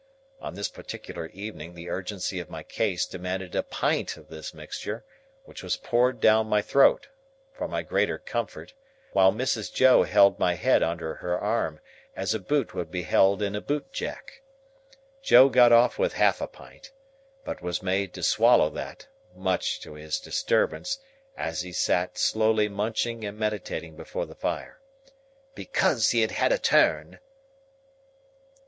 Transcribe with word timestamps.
On 0.39 0.55
this 0.55 0.67
particular 0.67 1.27
evening 1.27 1.75
the 1.75 1.87
urgency 1.91 2.39
of 2.39 2.49
my 2.49 2.63
case 2.63 3.05
demanded 3.05 3.53
a 3.53 3.61
pint 3.61 4.17
of 4.17 4.29
this 4.29 4.51
mixture, 4.51 5.05
which 5.43 5.61
was 5.61 5.77
poured 5.77 6.19
down 6.19 6.47
my 6.47 6.59
throat, 6.59 7.09
for 7.53 7.67
my 7.67 7.83
greater 7.83 8.17
comfort, 8.17 8.73
while 9.13 9.31
Mrs. 9.31 9.71
Joe 9.71 10.01
held 10.01 10.39
my 10.39 10.55
head 10.55 10.81
under 10.81 11.13
her 11.13 11.37
arm, 11.37 11.79
as 12.15 12.33
a 12.33 12.39
boot 12.39 12.73
would 12.73 12.89
be 12.89 13.03
held 13.03 13.43
in 13.43 13.55
a 13.55 13.61
bootjack. 13.61 14.41
Joe 15.21 15.49
got 15.49 15.71
off 15.71 15.99
with 15.99 16.13
half 16.13 16.41
a 16.41 16.47
pint; 16.47 16.91
but 17.45 17.61
was 17.61 17.83
made 17.83 18.11
to 18.15 18.23
swallow 18.23 18.71
that 18.71 19.05
(much 19.35 19.79
to 19.81 19.93
his 19.93 20.19
disturbance, 20.19 20.97
as 21.37 21.61
he 21.61 21.71
sat 21.71 22.17
slowly 22.17 22.67
munching 22.67 23.23
and 23.23 23.37
meditating 23.37 23.95
before 23.95 24.25
the 24.25 24.33
fire), 24.33 24.81
"because 25.53 26.09
he 26.09 26.21
had 26.21 26.31
had 26.31 26.51
a 26.51 26.57
turn." 26.57 27.19